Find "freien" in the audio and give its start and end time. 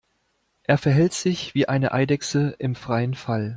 2.73-3.13